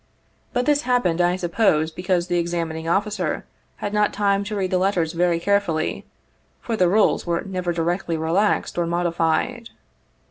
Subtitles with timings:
[0.51, 4.79] But this happened, I suppose, because the examining officer had not time to read the
[4.79, 6.05] letters very carefully,
[6.59, 9.69] for the rules were never directly relaxed or modified.